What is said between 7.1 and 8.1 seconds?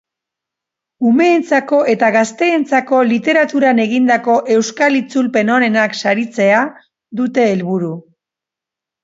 dute helburu.